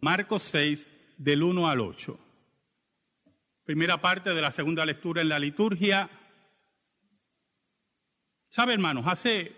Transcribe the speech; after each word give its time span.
Marcos 0.00 0.42
6, 0.42 0.88
del 1.16 1.42
1 1.42 1.68
al 1.68 1.80
8. 1.80 2.18
Primera 3.64 4.00
parte 4.00 4.32
de 4.32 4.40
la 4.40 4.50
segunda 4.50 4.86
lectura 4.86 5.20
en 5.20 5.28
la 5.28 5.38
liturgia. 5.38 6.08
¿Sabe, 8.48 8.74
hermanos? 8.74 9.04
Hace 9.06 9.54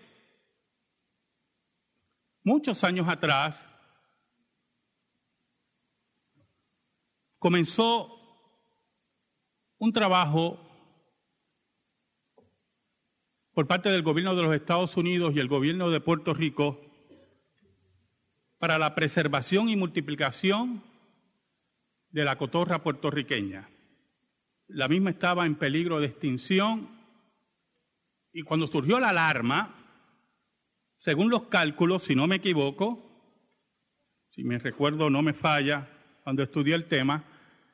muchos 2.43 2.83
años 2.83 3.07
atrás 3.07 3.69
comenzó 7.37 8.17
un 9.77 9.93
trabajo 9.93 10.59
por 13.53 13.67
parte 13.67 13.89
del 13.89 14.03
gobierno 14.03 14.35
de 14.35 14.41
los 14.41 14.55
Estados 14.55 14.97
Unidos 14.97 15.33
y 15.35 15.39
el 15.39 15.47
gobierno 15.47 15.89
de 15.89 16.01
Puerto 16.01 16.33
Rico 16.33 16.90
para 18.61 18.77
la 18.77 18.93
preservación 18.93 19.69
y 19.69 19.75
multiplicación 19.75 20.83
de 22.11 22.23
la 22.23 22.37
cotorra 22.37 22.83
puertorriqueña. 22.83 23.67
La 24.67 24.87
misma 24.87 25.09
estaba 25.09 25.47
en 25.47 25.55
peligro 25.55 25.99
de 25.99 26.05
extinción 26.05 26.87
y 28.31 28.43
cuando 28.43 28.67
surgió 28.67 28.99
la 28.99 29.09
alarma, 29.09 29.73
según 30.99 31.31
los 31.31 31.47
cálculos, 31.47 32.03
si 32.03 32.15
no 32.15 32.27
me 32.27 32.35
equivoco, 32.35 33.03
si 34.29 34.43
me 34.43 34.59
recuerdo 34.59 35.09
no 35.09 35.23
me 35.23 35.33
falla, 35.33 35.89
cuando 36.23 36.43
estudié 36.43 36.75
el 36.75 36.85
tema, 36.85 37.23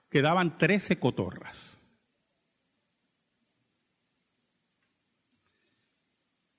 quedaban 0.10 0.58
13 0.58 0.99
cotorras. 0.99 1.77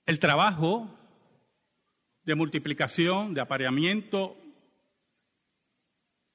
El 0.05 0.19
trabajo 0.19 0.98
de 2.29 2.35
multiplicación, 2.35 3.33
de 3.33 3.41
apareamiento 3.41 4.37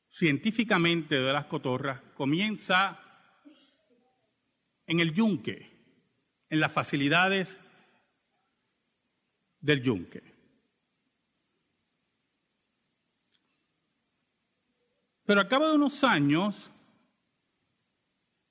científicamente 0.09 1.21
de 1.21 1.31
las 1.31 1.45
cotorras 1.45 2.01
comienza 2.15 2.99
en 4.87 4.99
el 4.99 5.13
yunque, 5.13 5.69
en 6.49 6.59
las 6.59 6.71
facilidades 6.71 7.59
del 9.59 9.83
yunque. 9.83 10.23
Pero 15.25 15.41
a 15.41 15.47
cabo 15.47 15.67
de 15.67 15.75
unos 15.75 16.03
años 16.03 16.55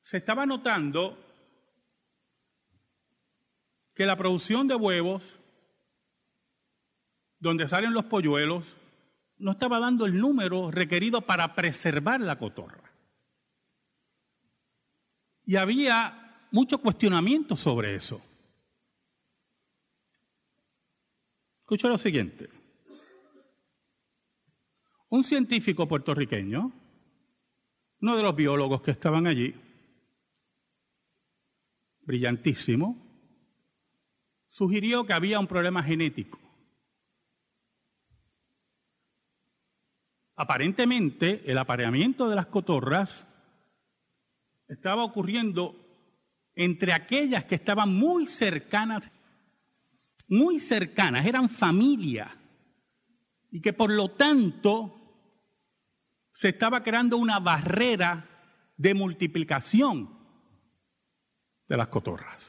se 0.00 0.18
estaba 0.18 0.46
notando 0.46 1.18
que 3.94 4.06
la 4.06 4.16
producción 4.16 4.68
de 4.68 4.76
huevos, 4.76 5.24
donde 7.42 7.66
salen 7.66 7.92
los 7.92 8.04
polluelos, 8.04 8.64
no 9.38 9.50
estaba 9.50 9.80
dando 9.80 10.06
el 10.06 10.16
número 10.16 10.70
requerido 10.70 11.22
para 11.22 11.56
preservar 11.56 12.20
la 12.20 12.38
cotorra. 12.38 12.92
Y 15.44 15.56
había 15.56 16.46
mucho 16.52 16.78
cuestionamiento 16.78 17.56
sobre 17.56 17.96
eso. 17.96 18.22
Escucha 21.62 21.88
lo 21.88 21.98
siguiente. 21.98 22.48
Un 25.08 25.24
científico 25.24 25.88
puertorriqueño, 25.88 26.72
uno 28.02 28.16
de 28.16 28.22
los 28.22 28.36
biólogos 28.36 28.82
que 28.82 28.92
estaban 28.92 29.26
allí, 29.26 29.52
brillantísimo, 32.02 32.96
sugirió 34.48 35.04
que 35.04 35.12
había 35.12 35.40
un 35.40 35.48
problema 35.48 35.82
genético. 35.82 36.41
Aparentemente, 40.36 41.42
el 41.50 41.58
apareamiento 41.58 42.28
de 42.28 42.36
las 42.36 42.46
cotorras 42.46 43.26
estaba 44.66 45.04
ocurriendo 45.04 45.76
entre 46.54 46.92
aquellas 46.92 47.44
que 47.44 47.54
estaban 47.54 47.94
muy 47.94 48.26
cercanas, 48.26 49.10
muy 50.28 50.60
cercanas, 50.60 51.26
eran 51.26 51.48
familia, 51.48 52.36
y 53.50 53.60
que 53.60 53.72
por 53.72 53.90
lo 53.90 54.10
tanto 54.12 54.98
se 56.34 56.48
estaba 56.48 56.82
creando 56.82 57.18
una 57.18 57.38
barrera 57.38 58.28
de 58.76 58.94
multiplicación 58.94 60.18
de 61.68 61.76
las 61.76 61.88
cotorras. 61.88 62.42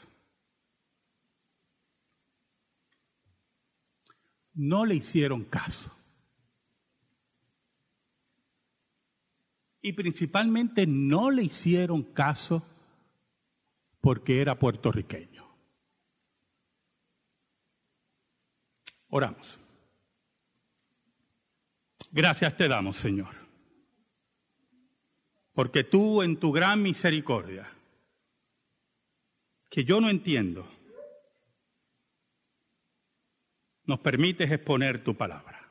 No 4.53 4.85
le 4.85 4.95
hicieron 4.95 5.43
caso. 5.43 6.02
Y 9.83 9.93
principalmente 9.93 10.87
no 10.87 11.29
le 11.29 11.43
hicieron 11.43 12.01
caso 12.03 12.65
porque 13.99 14.41
era 14.41 14.57
puertorriqueño. 14.57 15.45
Oramos. 19.09 19.59
Gracias 22.11 22.55
te 22.55 22.67
damos, 22.67 22.95
Señor, 22.95 23.35
porque 25.53 25.83
tú 25.83 26.21
en 26.21 26.37
tu 26.37 26.51
gran 26.51 26.81
misericordia, 26.81 27.69
que 29.69 29.83
yo 29.83 29.99
no 29.99 30.09
entiendo, 30.09 30.65
nos 33.85 33.99
permites 33.99 34.49
exponer 34.49 35.03
tu 35.03 35.17
palabra. 35.17 35.62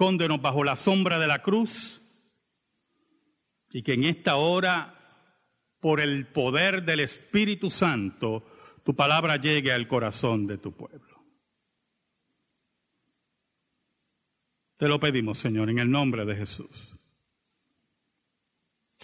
Escóndenos 0.00 0.40
bajo 0.40 0.64
la 0.64 0.76
sombra 0.76 1.18
de 1.18 1.26
la 1.26 1.42
cruz 1.42 2.00
y 3.68 3.82
que 3.82 3.92
en 3.92 4.04
esta 4.04 4.36
hora, 4.36 4.96
por 5.78 6.00
el 6.00 6.26
poder 6.26 6.84
del 6.84 7.00
Espíritu 7.00 7.68
Santo, 7.68 8.46
tu 8.82 8.96
palabra 8.96 9.36
llegue 9.36 9.72
al 9.72 9.86
corazón 9.86 10.46
de 10.46 10.56
tu 10.56 10.72
pueblo. 10.74 11.22
Te 14.78 14.88
lo 14.88 14.98
pedimos, 14.98 15.36
Señor, 15.36 15.68
en 15.68 15.80
el 15.80 15.90
nombre 15.90 16.24
de 16.24 16.34
Jesús. 16.34 16.96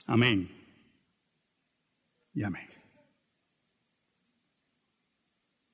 Amén. 0.07 0.49
Y 2.33 2.43
amén. 2.43 2.71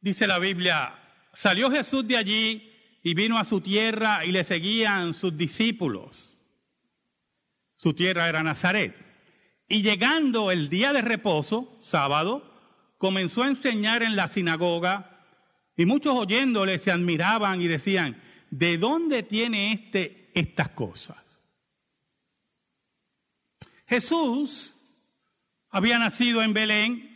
Dice 0.00 0.26
la 0.26 0.40
Biblia, 0.40 0.98
salió 1.32 1.70
Jesús 1.70 2.08
de 2.08 2.16
allí 2.16 2.71
y 3.02 3.14
vino 3.14 3.38
a 3.38 3.44
su 3.44 3.60
tierra 3.60 4.24
y 4.24 4.32
le 4.32 4.44
seguían 4.44 5.14
sus 5.14 5.36
discípulos. 5.36 6.36
Su 7.74 7.94
tierra 7.94 8.28
era 8.28 8.42
Nazaret. 8.42 8.94
Y 9.68 9.82
llegando 9.82 10.50
el 10.50 10.68
día 10.68 10.92
de 10.92 11.02
reposo, 11.02 11.78
sábado, 11.82 12.48
comenzó 12.98 13.42
a 13.42 13.48
enseñar 13.48 14.02
en 14.02 14.14
la 14.14 14.28
sinagoga 14.28 15.26
y 15.76 15.84
muchos 15.86 16.14
oyéndole 16.16 16.78
se 16.78 16.92
admiraban 16.92 17.60
y 17.60 17.66
decían, 17.66 18.22
¿de 18.50 18.78
dónde 18.78 19.22
tiene 19.22 19.72
este 19.72 20.30
estas 20.34 20.68
cosas? 20.70 21.16
Jesús 23.86 24.74
había 25.70 25.98
nacido 25.98 26.42
en 26.42 26.52
Belén 26.52 27.12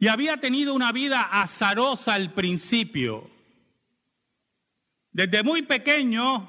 y 0.00 0.08
había 0.08 0.38
tenido 0.38 0.74
una 0.74 0.92
vida 0.92 1.22
azarosa 1.22 2.14
al 2.14 2.32
principio. 2.32 3.30
Desde 5.18 5.42
muy 5.42 5.62
pequeño 5.62 6.48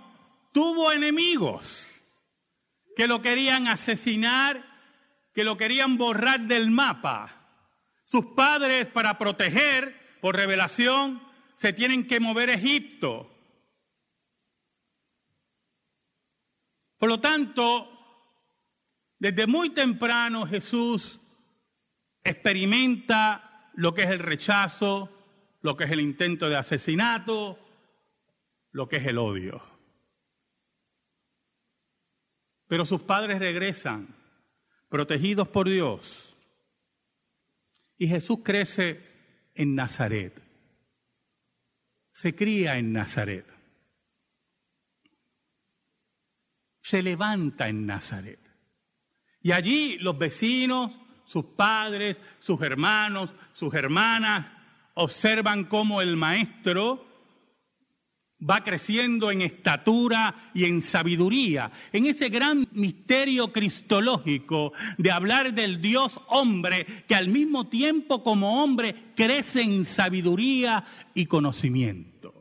tuvo 0.51 0.91
enemigos 0.91 1.91
que 2.95 3.07
lo 3.07 3.19
querían 3.19 3.67
asesinar, 3.67 4.63
que 5.33 5.43
lo 5.43 5.57
querían 5.57 5.97
borrar 5.97 6.41
del 6.41 6.69
mapa. 6.69 7.47
Sus 8.05 8.27
padres, 8.27 8.87
para 8.87 9.17
proteger, 9.17 10.19
por 10.21 10.35
revelación, 10.35 11.19
se 11.55 11.73
tienen 11.73 12.05
que 12.05 12.19
mover 12.19 12.51
a 12.51 12.53
Egipto. 12.53 13.35
Por 16.99 17.09
lo 17.09 17.19
tanto, 17.19 17.89
desde 19.17 19.47
muy 19.47 19.71
temprano 19.71 20.45
Jesús 20.45 21.19
experimenta 22.23 23.71
lo 23.73 23.95
que 23.95 24.03
es 24.03 24.11
el 24.11 24.19
rechazo, 24.19 25.09
lo 25.63 25.75
que 25.75 25.85
es 25.85 25.91
el 25.91 26.01
intento 26.01 26.47
de 26.47 26.57
asesinato, 26.57 27.65
lo 28.71 28.87
que 28.87 28.97
es 28.97 29.05
el 29.07 29.17
odio. 29.17 29.61
Pero 32.67 32.85
sus 32.85 33.01
padres 33.01 33.39
regresan, 33.39 34.15
protegidos 34.89 35.47
por 35.47 35.67
Dios. 35.67 36.35
Y 37.97 38.07
Jesús 38.07 38.39
crece 38.43 39.03
en 39.55 39.75
Nazaret. 39.75 40.41
Se 42.11 42.35
cría 42.35 42.77
en 42.77 42.93
Nazaret. 42.93 43.45
Se 46.81 47.01
levanta 47.01 47.69
en 47.69 47.85
Nazaret. 47.85 48.39
Y 49.41 49.51
allí 49.51 49.97
los 49.97 50.17
vecinos, 50.17 50.91
sus 51.25 51.45
padres, 51.45 52.19
sus 52.39 52.61
hermanos, 52.61 53.33
sus 53.53 53.73
hermanas, 53.73 54.51
observan 54.95 55.65
cómo 55.65 56.01
el 56.01 56.17
maestro 56.17 57.08
va 58.47 58.63
creciendo 58.63 59.31
en 59.31 59.41
estatura 59.41 60.51
y 60.53 60.65
en 60.65 60.81
sabiduría, 60.81 61.71
en 61.91 62.05
ese 62.05 62.29
gran 62.29 62.67
misterio 62.71 63.51
cristológico 63.51 64.71
de 64.97 65.11
hablar 65.11 65.53
del 65.53 65.81
Dios 65.81 66.19
hombre 66.27 66.85
que 67.07 67.15
al 67.15 67.27
mismo 67.27 67.67
tiempo 67.67 68.23
como 68.23 68.63
hombre 68.63 68.95
crece 69.15 69.61
en 69.61 69.83
sabiduría 69.83 70.85
y 71.13 71.25
conocimiento. 71.25 72.33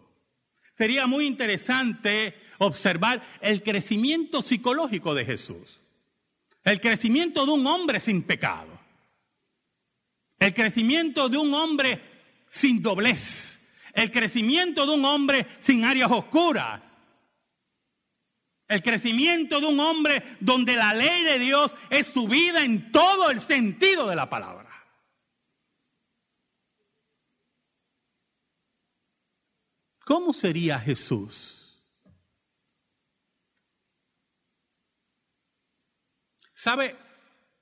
Sería 0.76 1.08
muy 1.08 1.26
interesante 1.26 2.34
observar 2.58 3.22
el 3.40 3.62
crecimiento 3.62 4.42
psicológico 4.42 5.14
de 5.14 5.24
Jesús, 5.24 5.80
el 6.62 6.80
crecimiento 6.80 7.44
de 7.44 7.52
un 7.52 7.66
hombre 7.66 7.98
sin 7.98 8.22
pecado, 8.22 8.78
el 10.38 10.54
crecimiento 10.54 11.28
de 11.28 11.38
un 11.38 11.52
hombre 11.54 12.00
sin 12.48 12.80
doblez 12.80 13.47
el 13.98 14.12
crecimiento 14.12 14.86
de 14.86 14.92
un 14.92 15.04
hombre 15.04 15.44
sin 15.58 15.84
áreas 15.84 16.08
oscuras. 16.12 16.84
El 18.68 18.80
crecimiento 18.80 19.60
de 19.60 19.66
un 19.66 19.80
hombre 19.80 20.36
donde 20.38 20.76
la 20.76 20.94
ley 20.94 21.24
de 21.24 21.40
Dios 21.40 21.74
es 21.90 22.06
su 22.06 22.28
vida 22.28 22.62
en 22.62 22.92
todo 22.92 23.28
el 23.28 23.40
sentido 23.40 24.06
de 24.06 24.14
la 24.14 24.30
palabra. 24.30 24.68
¿Cómo 30.04 30.32
sería 30.32 30.78
Jesús? 30.78 31.84
¿Sabe? 36.54 36.96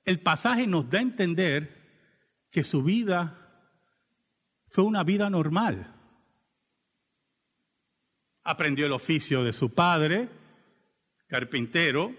El 0.05 0.21
pasaje 0.21 0.67
nos 0.67 0.87
da 0.87 0.99
a 0.99 1.01
entender 1.01 2.45
que 2.51 2.63
su 2.63 2.83
vida 2.83 3.73
fue 4.67 4.83
una 4.83 5.03
vida 5.03 5.31
normal 5.31 5.95
aprendió 8.47 8.85
el 8.85 8.93
oficio 8.93 9.43
de 9.43 9.51
su 9.51 9.73
padre, 9.73 10.29
carpintero. 11.27 12.15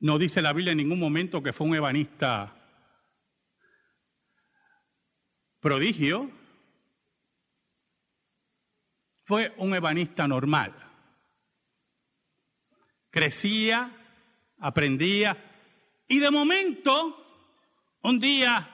No 0.00 0.18
dice 0.18 0.42
la 0.42 0.52
Biblia 0.52 0.72
en 0.72 0.78
ningún 0.78 1.00
momento 1.00 1.42
que 1.42 1.54
fue 1.54 1.66
un 1.66 1.76
ebanista 1.76 2.54
prodigio. 5.60 6.30
Fue 9.24 9.54
un 9.56 9.74
ebanista 9.74 10.28
normal. 10.28 10.74
Crecía, 13.08 13.90
aprendía 14.58 15.38
y 16.06 16.18
de 16.18 16.30
momento, 16.30 17.16
un 18.02 18.20
día 18.20 18.73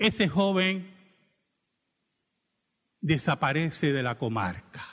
ese 0.00 0.28
joven 0.28 0.96
desaparece 3.02 3.92
de 3.92 4.02
la 4.02 4.16
comarca. 4.16 4.88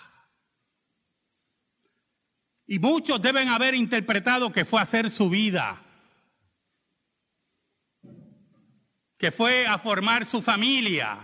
Y 2.65 2.77
muchos 2.80 3.21
deben 3.21 3.48
haber 3.48 3.74
interpretado 3.74 4.51
que 4.51 4.65
fue 4.65 4.81
a 4.81 4.83
hacer 4.83 5.09
su 5.09 5.30
vida, 5.30 5.81
que 9.18 9.31
fue 9.31 9.65
a 9.65 9.80
formar 9.80 10.25
su 10.25 10.42
familia, 10.42 11.18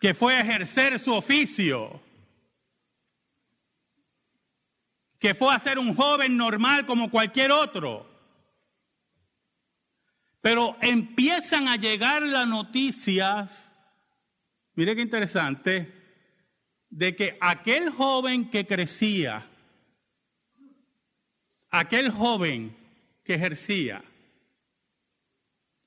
que 0.00 0.12
fue 0.12 0.34
a 0.34 0.40
ejercer 0.40 0.98
su 0.98 1.14
oficio, 1.14 2.02
que 5.20 5.36
fue 5.36 5.54
a 5.54 5.58
ser 5.60 5.78
un 5.78 5.94
joven 5.94 6.36
normal 6.36 6.84
como 6.84 7.12
cualquier 7.12 7.52
otro. 7.52 8.09
Pero 10.40 10.76
empiezan 10.80 11.68
a 11.68 11.76
llegar 11.76 12.22
las 12.22 12.48
noticias, 12.48 13.70
mire 14.74 14.96
qué 14.96 15.02
interesante, 15.02 15.92
de 16.88 17.14
que 17.14 17.36
aquel 17.40 17.90
joven 17.90 18.50
que 18.50 18.66
crecía, 18.66 19.46
aquel 21.68 22.10
joven 22.10 22.76
que 23.22 23.34
ejercía, 23.34 24.02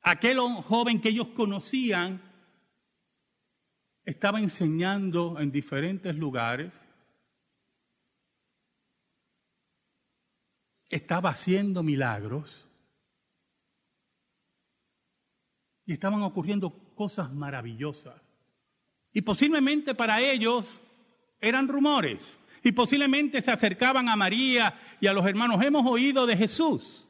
aquel 0.01 0.39
joven 0.39 1.01
que 1.01 1.09
ellos 1.09 1.29
conocían, 1.29 2.21
estaba 4.05 4.39
enseñando 4.39 5.39
en 5.39 5.51
diferentes 5.51 6.15
lugares, 6.15 6.73
estaba 10.89 11.31
haciendo 11.31 11.81
milagros, 11.81 12.67
Y 15.85 15.93
estaban 15.93 16.21
ocurriendo 16.23 16.71
cosas 16.95 17.31
maravillosas. 17.31 18.15
Y 19.11 19.21
posiblemente 19.21 19.93
para 19.93 20.21
ellos 20.21 20.65
eran 21.39 21.67
rumores. 21.67 22.39
Y 22.63 22.71
posiblemente 22.71 23.41
se 23.41 23.51
acercaban 23.51 24.07
a 24.07 24.15
María 24.15 24.79
y 24.99 25.07
a 25.07 25.13
los 25.13 25.25
hermanos. 25.25 25.63
Hemos 25.63 25.85
oído 25.85 26.25
de 26.25 26.37
Jesús. 26.37 27.05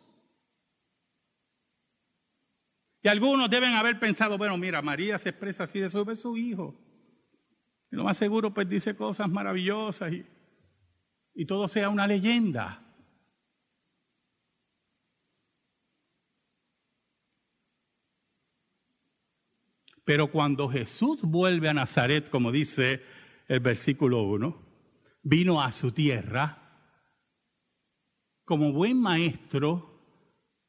Y 3.03 3.09
algunos 3.09 3.49
deben 3.49 3.73
haber 3.73 3.99
pensado, 3.99 4.37
bueno, 4.37 4.57
mira, 4.57 4.81
María 4.81 5.17
se 5.19 5.29
expresa 5.29 5.63
así 5.63 5.79
de 5.79 5.89
sobre 5.89 6.15
su 6.15 6.37
hijo. 6.37 6.73
Y 7.91 7.97
lo 7.97 8.05
más 8.05 8.17
seguro, 8.17 8.53
pues 8.53 8.67
dice 8.67 8.95
cosas 8.95 9.29
maravillosas 9.29 10.13
y, 10.13 10.25
y 11.35 11.45
todo 11.45 11.67
sea 11.67 11.89
una 11.89 12.07
leyenda. 12.07 12.81
Pero 20.03 20.31
cuando 20.31 20.69
Jesús 20.69 21.21
vuelve 21.21 21.69
a 21.69 21.73
Nazaret, 21.73 22.29
como 22.29 22.51
dice 22.51 23.01
el 23.47 23.59
versículo 23.59 24.23
1, 24.23 24.57
vino 25.23 25.61
a 25.61 25.71
su 25.71 25.91
tierra, 25.91 26.59
como 28.43 28.73
buen 28.73 28.99
maestro, 28.99 29.93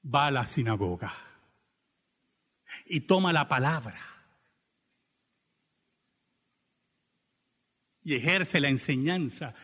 va 0.04 0.28
a 0.28 0.30
la 0.30 0.46
sinagoga 0.46 1.12
y 2.86 3.00
toma 3.00 3.32
la 3.32 3.48
palabra 3.48 3.98
y 8.04 8.14
ejerce 8.14 8.60
la 8.60 8.68
enseñanza 8.68 9.54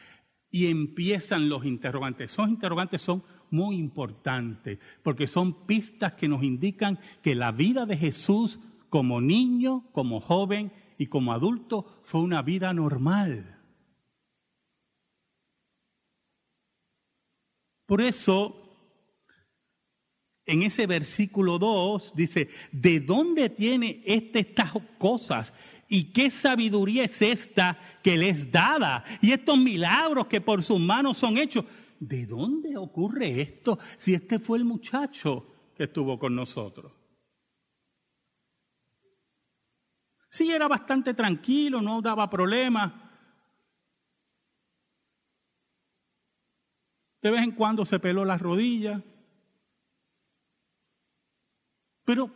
y 0.51 0.67
empiezan 0.69 1.49
los 1.49 1.65
interrogantes. 1.65 2.33
Esos 2.33 2.49
interrogantes 2.49 3.03
son 3.03 3.23
muy 3.51 3.77
importantes 3.77 4.79
porque 5.03 5.27
son 5.27 5.67
pistas 5.67 6.15
que 6.15 6.29
nos 6.29 6.43
indican 6.43 6.99
que 7.23 7.35
la 7.35 7.53
vida 7.53 7.87
de 7.87 7.97
Jesús 7.97 8.59
como 8.91 9.21
niño, 9.21 9.85
como 9.93 10.21
joven 10.21 10.73
y 10.99 11.07
como 11.07 11.33
adulto 11.33 12.03
fue 12.05 12.21
una 12.21 12.43
vida 12.43 12.75
normal. 12.75 13.57
Por 17.87 18.03
eso, 18.03 18.57
en 20.45 20.63
ese 20.63 20.87
versículo 20.87 21.59
2 21.59 22.13
dice, 22.15 22.51
¿de 22.71 23.01
dónde 23.01 23.49
tiene 23.49 24.03
este 24.05 24.41
estas 24.41 24.73
cosas? 24.99 25.53
¿Y 25.89 26.13
qué 26.13 26.31
sabiduría 26.31 27.05
es 27.05 27.21
esta 27.23 27.79
que 28.03 28.17
le 28.17 28.29
es 28.29 28.53
dada? 28.53 29.05
Y 29.21 29.33
estos 29.33 29.59
milagros 29.59 30.27
que 30.27 30.41
por 30.41 30.63
sus 30.63 30.79
manos 30.79 31.17
son 31.17 31.39
hechos. 31.39 31.65
¿De 31.99 32.27
dónde 32.27 32.77
ocurre 32.77 33.41
esto 33.41 33.79
si 33.99 34.15
este 34.15 34.39
fue 34.39 34.59
el 34.59 34.65
muchacho 34.65 35.47
que 35.77 35.85
estuvo 35.85 36.19
con 36.19 36.35
nosotros? 36.35 37.00
Sí, 40.41 40.51
era 40.51 40.69
bastante 40.69 41.13
tranquilo, 41.13 41.83
no 41.83 42.01
daba 42.01 42.31
problemas. 42.31 42.91
De 47.21 47.31
vez 47.31 47.43
en 47.43 47.51
cuando 47.51 47.85
se 47.85 47.99
peló 47.99 48.25
las 48.25 48.41
rodillas. 48.41 49.03
Pero 52.07 52.31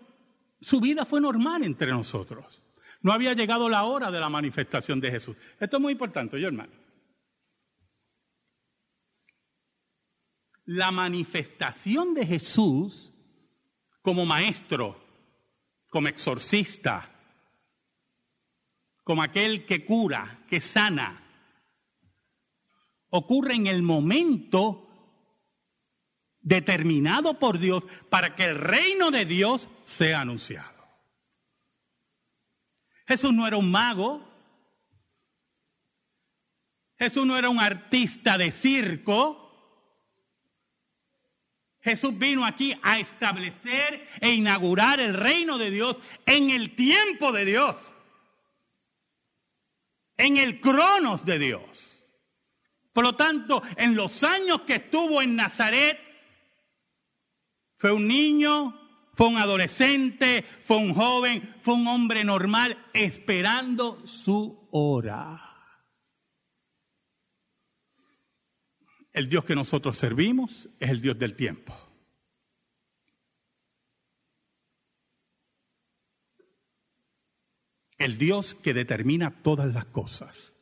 su 0.61 0.83
vida 0.83 1.07
fue 1.07 1.19
normal 1.19 1.65
entre 1.65 1.93
nosotros. 1.93 2.63
No 3.01 3.11
había 3.11 3.33
llegado 3.33 3.71
la 3.71 3.85
hora 3.85 4.11
de 4.11 4.21
la 4.21 4.29
manifestación 4.29 5.01
de 5.01 5.11
Jesús. 5.11 5.39
Esto 5.59 5.79
es 5.79 5.83
muy 5.83 5.93
importante, 5.93 6.39
yo 6.39 6.49
hermano. 6.49 6.75
La 10.67 10.91
manifestación 10.91 12.13
de 12.13 12.27
Jesús 12.27 13.15
como 14.03 14.27
maestro, 14.27 15.03
como 15.89 16.09
exorcista, 16.09 17.14
como 19.05 19.23
aquel 19.23 19.67
que 19.67 19.85
cura, 19.85 20.45
que 20.49 20.61
sana. 20.61 21.23
Ocurre 23.11 23.55
en 23.55 23.69
el 23.69 23.83
momento 23.83 24.89
determinado 26.41 27.39
por 27.39 27.59
Dios 27.59 27.85
para 28.11 28.35
que 28.35 28.45
el 28.45 28.59
reino 28.59 29.11
de 29.11 29.25
Dios 29.25 29.69
sea 29.85 30.23
anunciado. 30.23 30.75
Jesús 33.07 33.33
no 33.33 33.47
era 33.47 33.57
un 33.57 33.71
mago. 33.71 34.29
Jesús 36.99 37.27
no 37.27 37.37
era 37.37 37.49
un 37.49 37.61
artista 37.61 38.39
de 38.39 38.51
circo. 38.51 39.41
Jesús 41.83 42.17
vino 42.19 42.47
aquí 42.47 42.75
a 42.83 42.99
establecer 42.99 44.09
e 44.21 44.33
inaugurar 44.33 45.01
el 45.01 45.13
reino 45.13 45.59
de 45.59 45.71
Dios 45.71 45.99
en 46.25 46.49
el 46.49 46.75
tiempo 46.75 47.31
de 47.31 47.45
Dios, 47.45 47.94
en 50.17 50.37
el 50.37 50.61
cronos 50.61 51.25
de 51.25 51.39
Dios. 51.39 52.05
Por 52.93 53.05
lo 53.05 53.17
tanto, 53.17 53.63
en 53.77 53.97
los 53.97 54.23
años 54.23 54.63
que 54.63 54.77
estuvo 54.77 55.21
en 55.21 55.35
Nazaret, 55.35 55.99
fue 57.77 57.93
un 57.93 58.07
niño, 58.07 58.81
fue 59.15 59.29
un 59.29 59.37
adolescente, 59.37 60.45
fue 60.65 60.77
un 60.77 60.95
joven, 60.95 61.57
fue 61.61 61.75
un 61.75 61.87
hombre 61.89 62.25
normal 62.25 62.87
esperando 62.93 64.07
su 64.07 64.69
hora. 64.71 65.41
El 69.13 69.29
Dios 69.29 69.45
que 69.45 69.55
nosotros 69.55 69.97
servimos 69.97 70.69
es 70.81 70.91
el 70.91 71.01
Dios 71.01 71.19
del 71.19 71.37
tiempo. 71.37 71.84
El 77.99 78.19
Dios 78.19 78.55
que 78.55 78.75
determina 78.75 79.43
todas 79.43 79.73
las 79.73 79.87
cosas 79.87 80.55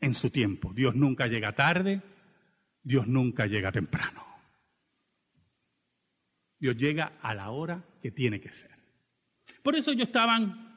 en 0.00 0.14
su 0.14 0.30
tiempo. 0.30 0.72
Dios 0.72 0.94
nunca 0.94 1.26
llega 1.26 1.54
tarde, 1.54 2.02
Dios 2.82 3.06
nunca 3.06 3.46
llega 3.46 3.70
temprano. 3.72 4.24
Dios 6.58 6.76
llega 6.76 7.18
a 7.22 7.34
la 7.34 7.50
hora 7.50 7.84
que 8.02 8.10
tiene 8.10 8.40
que 8.40 8.50
ser. 8.50 8.70
Por 9.62 9.76
eso 9.76 9.92
ellos 9.92 10.06
estaban 10.06 10.70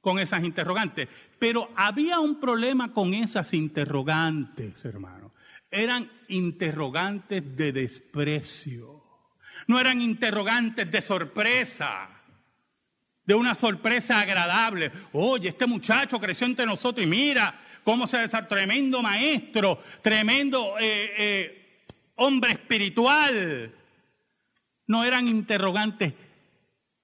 con 0.00 0.18
esas 0.18 0.44
interrogantes. 0.44 1.08
Pero 1.38 1.70
había 1.76 2.20
un 2.20 2.40
problema 2.40 2.92
con 2.92 3.14
esas 3.14 3.52
interrogantes, 3.54 4.84
hermano. 4.84 5.32
Eran 5.70 6.10
interrogantes 6.28 7.56
de 7.56 7.72
desprecio. 7.72 9.04
No 9.66 9.78
eran 9.78 10.00
interrogantes 10.00 10.90
de 10.90 11.00
sorpresa, 11.00 12.19
de 13.30 13.36
una 13.36 13.54
sorpresa 13.54 14.18
agradable. 14.18 14.90
Oye, 15.12 15.50
este 15.50 15.64
muchacho 15.64 16.18
creció 16.18 16.48
entre 16.48 16.66
nosotros 16.66 17.06
y 17.06 17.08
mira 17.08 17.60
cómo 17.84 18.08
se 18.08 18.16
desarrolló. 18.16 18.48
Tremendo 18.48 19.00
maestro, 19.02 19.80
tremendo 20.02 20.74
eh, 20.80 21.12
eh, 21.16 21.84
hombre 22.16 22.50
espiritual. 22.54 23.72
No 24.88 25.04
eran 25.04 25.28
interrogantes. 25.28 26.12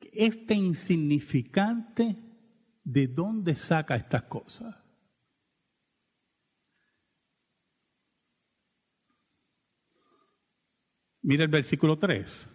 Este 0.01 0.55
insignificante 0.55 2.17
¿de 2.83 3.07
dónde 3.07 3.55
saca 3.55 3.95
estas 3.95 4.25
cosas? 4.25 4.75
Mira 11.23 11.45
el 11.45 11.51
versículo 11.51 11.97
3. 11.97 12.49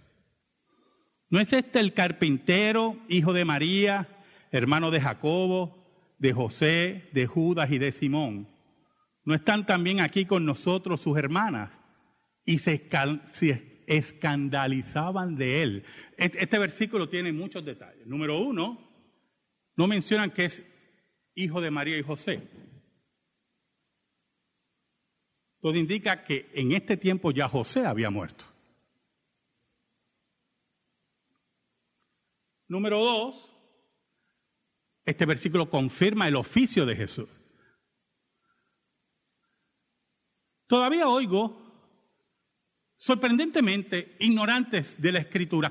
¿No 1.32 1.40
es 1.40 1.54
este 1.54 1.80
el 1.80 1.94
carpintero, 1.94 2.98
hijo 3.08 3.32
de 3.32 3.46
María, 3.46 4.06
hermano 4.52 4.92
de 4.92 5.00
Jacobo, 5.00 5.78
de 6.20 6.34
José, 6.34 7.10
de 7.14 7.26
Judas 7.26 7.72
y 7.72 7.78
de 7.78 7.94
Simón? 7.94 8.50
¿No 9.24 9.34
están 9.34 9.66
también 9.66 10.02
aquí 10.02 10.26
con 10.26 10.46
nosotros 10.46 11.00
sus 11.00 11.18
hermanas? 11.18 11.72
Y 12.44 12.60
se, 12.60 12.90
escandalizaban 13.88 15.38
de 15.38 15.64
él. 15.64 15.86
Este 16.18 16.60
versículo 16.60 17.08
tiene 17.08 17.32
muchos 17.32 17.64
detalles. 17.64 18.06
Número 18.06 18.38
uno, 18.38 18.92
no 19.78 19.88
mencionan 19.88 20.32
que 20.32 20.46
es 20.46 20.64
hijo 21.34 21.62
de 21.62 21.72
María 21.72 21.98
y 21.98 22.04
José. 22.04 22.42
Todo 25.62 25.76
indica 25.78 26.26
que 26.26 26.50
en 26.54 26.74
este 26.74 26.98
tiempo 26.98 27.32
ya 27.32 27.48
José 27.48 27.86
había 27.86 28.10
muerto. 28.10 28.51
Número 32.72 33.00
dos, 33.00 33.36
este 35.04 35.26
versículo 35.26 35.70
confirma 35.70 36.30
el 36.30 36.38
oficio 36.38 36.86
de 36.86 36.96
Jesús. 36.96 37.28
Todavía 40.68 41.10
oigo, 41.10 41.62
sorprendentemente, 42.96 44.16
ignorantes 44.22 45.02
de 45.02 45.12
la 45.12 45.20
escritura. 45.20 45.70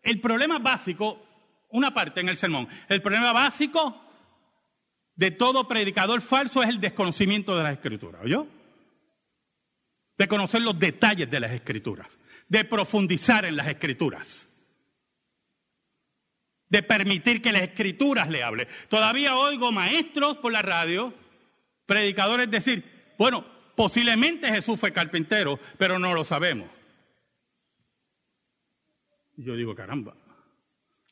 El 0.00 0.18
problema 0.22 0.58
básico 0.58 1.26
una 1.72 1.92
parte 1.92 2.20
en 2.20 2.30
el 2.30 2.38
sermón. 2.38 2.68
El 2.88 3.02
problema 3.02 3.34
básico 3.34 4.02
de 5.14 5.32
todo 5.32 5.68
predicador 5.68 6.22
falso 6.22 6.62
es 6.62 6.70
el 6.70 6.80
desconocimiento 6.80 7.54
de 7.54 7.64
las 7.64 7.72
escrituras, 7.74 8.22
¿oyó? 8.24 8.46
De 10.16 10.26
conocer 10.26 10.62
los 10.62 10.78
detalles 10.78 11.30
de 11.30 11.38
las 11.38 11.52
escrituras, 11.52 12.08
de 12.48 12.64
profundizar 12.64 13.44
en 13.44 13.56
las 13.56 13.68
escrituras, 13.68 14.49
de 16.70 16.82
permitir 16.82 17.42
que 17.42 17.52
las 17.52 17.62
escrituras 17.62 18.30
le 18.30 18.42
hablen. 18.42 18.66
Todavía 18.88 19.36
oigo 19.36 19.70
maestros 19.70 20.38
por 20.38 20.52
la 20.52 20.62
radio, 20.62 21.12
predicadores 21.84 22.50
decir, 22.50 22.84
bueno, 23.18 23.44
posiblemente 23.76 24.48
Jesús 24.48 24.80
fue 24.80 24.92
carpintero, 24.92 25.60
pero 25.76 25.98
no 25.98 26.14
lo 26.14 26.24
sabemos. 26.24 26.70
Yo 29.36 29.56
digo, 29.56 29.74
caramba, 29.74 30.14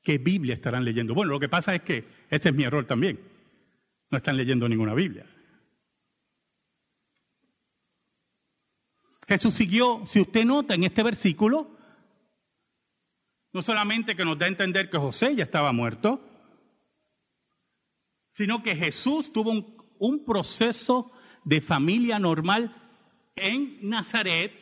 ¿Qué 0.09 0.17
Biblia 0.17 0.55
estarán 0.55 0.87
leyendo? 0.87 1.13
Bueno, 1.13 1.33
lo 1.33 1.39
que 1.39 1.51
pasa 1.51 1.75
es 1.75 1.83
que 1.83 2.03
ese 2.31 2.49
es 2.49 2.55
mi 2.55 2.65
error 2.65 2.87
también. 2.87 3.21
No 4.11 4.17
están 4.17 4.39
leyendo 4.39 4.67
ninguna 4.67 4.95
Biblia. 4.95 5.27
Jesús 9.29 9.53
siguió, 9.53 10.05
si 10.07 10.23
usted 10.23 10.47
nota 10.47 10.75
en 10.75 10.85
este 10.85 11.03
versículo, 11.03 11.77
no 13.53 13.63
solamente 13.63 14.15
que 14.15 14.25
nos 14.25 14.39
da 14.39 14.47
a 14.47 14.49
entender 14.49 14.91
que 14.91 14.99
José 14.99 15.35
ya 15.35 15.45
estaba 15.45 15.73
muerto, 15.73 16.21
sino 18.35 18.63
que 18.63 18.77
Jesús 18.77 19.33
tuvo 19.33 19.53
un, 19.99 20.25
proceso 20.25 21.11
de 21.45 21.61
familia 21.61 22.19
normal 22.19 22.73
en 23.35 23.79
Nazaret, 23.89 24.53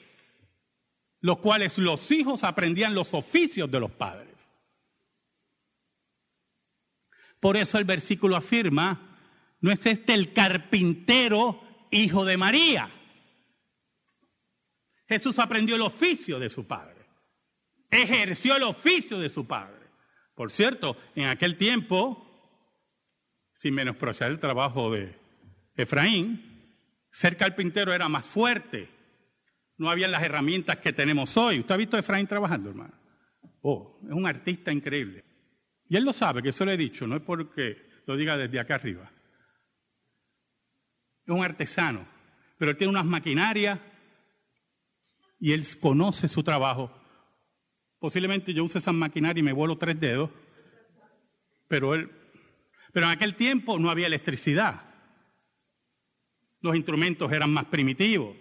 los 1.20 1.38
cuales 1.40 1.76
los 1.76 2.10
hijos 2.10 2.42
aprendían 2.44 2.94
los 2.94 3.12
oficios 3.12 3.70
de 3.70 3.80
los 3.80 3.90
padres. 3.90 4.34
Por 7.40 7.56
eso 7.56 7.76
el 7.78 7.84
versículo 7.84 8.36
afirma, 8.36 9.18
no 9.60 9.70
es 9.70 9.84
este 9.84 10.14
el 10.14 10.32
carpintero 10.32 11.60
hijo 11.90 12.24
de 12.24 12.36
María. 12.36 12.90
Jesús 15.06 15.38
aprendió 15.38 15.76
el 15.76 15.82
oficio 15.82 16.38
de 16.38 16.48
su 16.48 16.66
padre, 16.66 16.95
ejerció 17.90 18.56
el 18.56 18.62
oficio 18.62 19.18
de 19.18 19.28
su 19.28 19.46
padre. 19.46 19.86
Por 20.34 20.50
cierto, 20.50 20.96
en 21.14 21.26
aquel 21.26 21.56
tiempo, 21.56 22.22
sin 23.52 23.74
menospreciar 23.74 24.30
el 24.30 24.38
trabajo 24.38 24.92
de 24.92 25.18
Efraín, 25.76 26.56
ser 27.10 27.36
carpintero 27.36 27.92
era 27.92 28.08
más 28.08 28.24
fuerte. 28.24 28.90
No 29.78 29.90
había 29.90 30.08
las 30.08 30.22
herramientas 30.22 30.78
que 30.78 30.92
tenemos 30.92 31.36
hoy. 31.36 31.60
¿Usted 31.60 31.74
ha 31.74 31.78
visto 31.78 31.96
a 31.96 32.00
Efraín 32.00 32.26
trabajando, 32.26 32.70
hermano? 32.70 32.94
Oh, 33.62 33.98
es 34.04 34.12
un 34.12 34.26
artista 34.26 34.72
increíble. 34.72 35.24
Y 35.88 35.96
él 35.96 36.04
lo 36.04 36.12
sabe, 36.12 36.42
que 36.42 36.50
eso 36.50 36.64
le 36.64 36.74
he 36.74 36.76
dicho, 36.76 37.06
no 37.06 37.16
es 37.16 37.22
porque 37.22 38.02
lo 38.06 38.16
diga 38.16 38.36
desde 38.36 38.60
acá 38.60 38.74
arriba. 38.76 39.10
Es 41.24 41.34
un 41.34 41.44
artesano, 41.44 42.06
pero 42.58 42.70
él 42.70 42.76
tiene 42.76 42.90
unas 42.90 43.04
maquinarias 43.04 43.80
y 45.40 45.52
él 45.52 45.64
conoce 45.80 46.28
su 46.28 46.42
trabajo. 46.42 46.92
Posiblemente 47.98 48.52
yo 48.52 48.64
use 48.64 48.78
esas 48.78 48.94
maquinarias 48.94 49.40
y 49.40 49.44
me 49.44 49.52
vuelo 49.52 49.78
tres 49.78 49.98
dedos, 49.98 50.30
pero 51.68 51.94
él, 51.94 52.10
pero 52.92 53.06
en 53.06 53.12
aquel 53.12 53.34
tiempo 53.34 53.78
no 53.78 53.90
había 53.90 54.06
electricidad. 54.06 54.82
Los 56.60 56.76
instrumentos 56.76 57.30
eran 57.32 57.52
más 57.52 57.66
primitivos. 57.66 58.36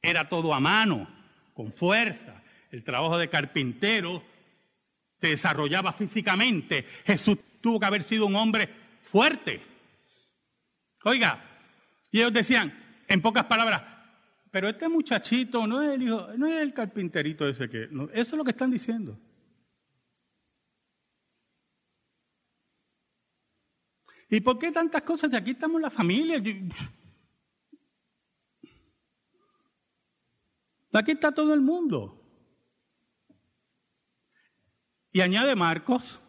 Era 0.00 0.28
todo 0.28 0.52
a 0.52 0.60
mano, 0.60 1.08
con 1.54 1.72
fuerza. 1.72 2.42
El 2.70 2.82
trabajo 2.82 3.18
de 3.18 3.28
carpintero 3.28 4.22
se 5.20 5.28
desarrollaba 5.28 5.92
físicamente. 5.92 6.86
Jesús 7.04 7.38
tuvo 7.60 7.78
que 7.78 7.86
haber 7.86 8.02
sido 8.02 8.26
un 8.26 8.34
hombre 8.36 8.68
fuerte. 9.04 9.62
Oiga, 11.04 11.42
y 12.10 12.18
ellos 12.18 12.32
decían, 12.32 12.72
en 13.08 13.20
pocas 13.20 13.44
palabras, 13.44 13.82
pero 14.52 14.68
este 14.68 14.86
muchachito 14.86 15.66
no 15.66 15.80
es 15.82 15.94
el 15.94 16.02
hijo, 16.02 16.26
no 16.36 16.46
es 16.46 16.60
el 16.60 16.74
carpinterito 16.74 17.48
ese 17.48 17.70
que. 17.70 17.84
eso 17.84 18.10
es 18.12 18.32
lo 18.34 18.44
que 18.44 18.50
están 18.50 18.70
diciendo. 18.70 19.18
¿Y 24.28 24.42
por 24.42 24.58
qué 24.58 24.70
tantas 24.70 25.00
cosas? 25.02 25.30
Si 25.30 25.36
aquí 25.36 25.52
estamos 25.52 25.80
la 25.80 25.88
familia. 25.88 26.36
Aquí 30.92 31.12
está 31.12 31.32
todo 31.32 31.54
el 31.54 31.62
mundo. 31.62 32.22
Y 35.12 35.22
añade 35.22 35.56
Marcos 35.56 36.20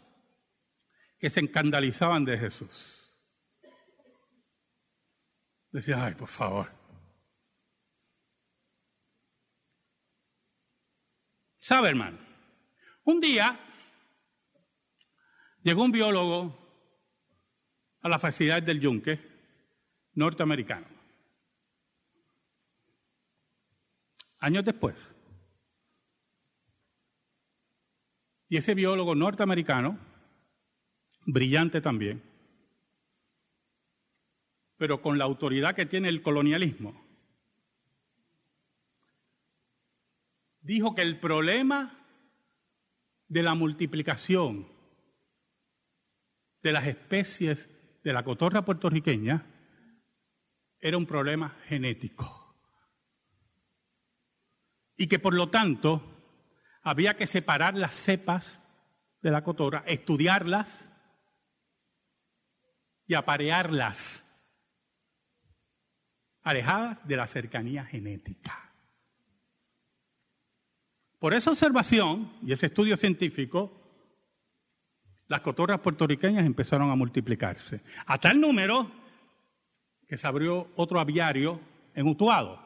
que 1.20 1.30
se 1.30 1.42
escandalizaban 1.42 2.24
de 2.24 2.38
Jesús. 2.38 3.22
Decía, 5.72 6.06
ay, 6.06 6.16
por 6.16 6.30
favor. 6.30 6.83
¿Sabe, 11.64 11.88
hermano? 11.88 12.18
Un 13.06 13.22
día 13.22 13.58
llegó 15.62 15.86
un 15.86 15.94
biólogo 15.94 16.54
a 18.02 18.10
la 18.10 18.20
facilidad 18.20 18.62
del 18.62 18.82
Yunque, 18.82 19.18
norteamericano. 20.14 20.86
Años 24.40 24.66
después. 24.66 25.10
Y 28.50 28.58
ese 28.58 28.76
biólogo 28.76 29.16
norteamericano, 29.16 29.98
brillante 31.26 31.80
también, 31.80 32.22
pero 34.76 35.02
con 35.02 35.18
la 35.18 35.24
autoridad 35.24 35.74
que 35.74 35.86
tiene 35.86 36.10
el 36.10 36.22
colonialismo, 36.22 37.03
dijo 40.64 40.96
que 40.96 41.02
el 41.02 41.20
problema 41.20 42.00
de 43.28 43.44
la 43.44 43.54
multiplicación 43.54 44.68
de 46.62 46.72
las 46.72 46.88
especies 46.88 47.70
de 48.04 48.14
la 48.14 48.24
cotorra 48.24 48.64
puertorriqueña 48.64 49.46
era 50.80 50.98
un 50.98 51.06
problema 51.06 51.58
genético. 51.66 52.56
Y 54.96 55.08
que 55.08 55.20
por 55.20 55.34
lo 55.34 55.50
tanto 55.50 56.02
había 56.82 57.16
que 57.18 57.28
separar 57.28 57.76
las 57.76 57.96
cepas 57.96 58.62
de 59.22 59.32
la 59.32 59.44
cotorra, 59.44 59.84
estudiarlas 59.88 60.90
y 63.06 63.16
aparearlas, 63.16 64.24
alejadas 66.42 67.06
de 67.08 67.18
la 67.18 67.28
cercanía 67.28 67.86
genética. 67.86 68.63
Por 71.24 71.34
esa 71.34 71.52
observación 71.52 72.34
y 72.46 72.52
ese 72.52 72.66
estudio 72.66 72.98
científico, 72.98 73.72
las 75.30 75.40
cotorras 75.40 75.80
puertorriqueñas 75.80 76.46
empezaron 76.46 76.92
a 76.92 76.98
multiplicarse. 76.98 77.80
A 78.08 78.18
tal 78.18 78.42
número 78.42 78.92
que 80.06 80.18
se 80.18 80.28
abrió 80.28 80.70
otro 80.76 81.00
aviario 81.00 81.62
en 81.96 82.08
Utuado. 82.10 82.60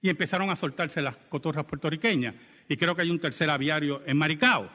Y 0.00 0.08
empezaron 0.08 0.48
a 0.48 0.56
soltarse 0.56 1.02
las 1.02 1.18
cotorras 1.28 1.66
puertorriqueñas. 1.66 2.34
Y 2.66 2.78
creo 2.78 2.96
que 2.96 3.02
hay 3.02 3.10
un 3.10 3.20
tercer 3.20 3.50
aviario 3.50 4.00
en 4.06 4.16
Maricao. 4.16 4.70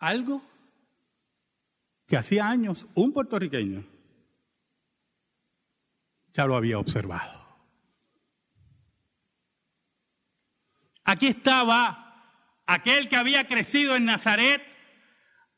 Algo 0.00 0.42
que 2.08 2.16
hacía 2.16 2.48
años 2.48 2.84
un 2.94 3.12
puertorriqueño 3.12 3.93
ya 6.34 6.46
lo 6.46 6.56
había 6.56 6.78
observado. 6.78 7.42
Aquí 11.04 11.28
estaba 11.28 12.60
aquel 12.66 13.08
que 13.08 13.16
había 13.16 13.46
crecido 13.46 13.94
en 13.94 14.04
Nazaret, 14.04 14.62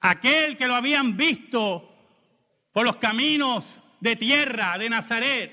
aquel 0.01 0.57
que 0.57 0.67
lo 0.67 0.75
habían 0.75 1.17
visto 1.17 1.93
por 2.73 2.85
los 2.85 2.97
caminos 2.97 3.75
de 4.01 4.17
tierra 4.17 4.77
de 4.77 4.91
Nazaret. 4.91 5.53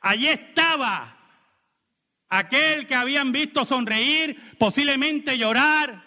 Allí 0.00 0.26
estaba 0.26 1.16
aquel 2.28 2.86
que 2.88 2.94
habían 2.94 3.30
visto 3.30 3.64
sonreír, 3.64 4.56
posiblemente 4.58 5.38
llorar, 5.38 6.04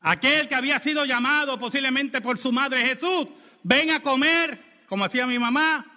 aquel 0.00 0.46
que 0.48 0.54
había 0.54 0.78
sido 0.78 1.04
llamado 1.04 1.58
posiblemente 1.58 2.20
por 2.20 2.38
su 2.38 2.52
madre 2.52 2.86
Jesús, 2.86 3.26
ven 3.64 3.90
a 3.90 4.00
comer, 4.00 4.84
como 4.86 5.04
hacía 5.04 5.26
mi 5.26 5.38
mamá, 5.38 5.89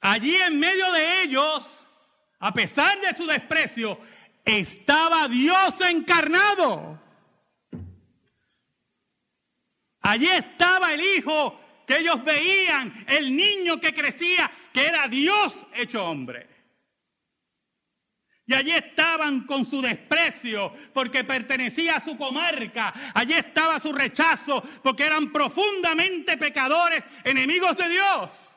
Allí 0.00 0.36
en 0.36 0.58
medio 0.58 0.90
de 0.92 1.22
ellos, 1.22 1.86
a 2.38 2.52
pesar 2.52 3.00
de 3.00 3.16
su 3.16 3.26
desprecio, 3.26 3.98
estaba 4.44 5.28
Dios 5.28 5.80
encarnado. 5.80 7.00
Allí 10.00 10.28
estaba 10.28 10.94
el 10.94 11.00
Hijo 11.00 11.60
que 11.86 11.98
ellos 11.98 12.22
veían, 12.24 12.92
el 13.08 13.36
niño 13.36 13.80
que 13.80 13.94
crecía, 13.94 14.50
que 14.72 14.86
era 14.86 15.08
Dios 15.08 15.64
hecho 15.74 16.04
hombre. 16.04 16.48
Y 18.48 18.54
allí 18.54 18.70
estaban 18.70 19.44
con 19.44 19.68
su 19.68 19.82
desprecio 19.82 20.72
porque 20.92 21.24
pertenecía 21.24 21.96
a 21.96 22.04
su 22.04 22.16
comarca. 22.16 22.94
Allí 23.12 23.32
estaba 23.32 23.80
su 23.80 23.92
rechazo 23.92 24.62
porque 24.84 25.04
eran 25.04 25.32
profundamente 25.32 26.36
pecadores, 26.36 27.02
enemigos 27.24 27.76
de 27.76 27.88
Dios. 27.88 28.55